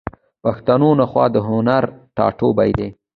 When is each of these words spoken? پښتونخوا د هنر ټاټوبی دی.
پښتونخوا 0.43 1.25
د 1.33 1.35
هنر 1.47 1.83
ټاټوبی 2.15 2.71
دی. 2.77 2.89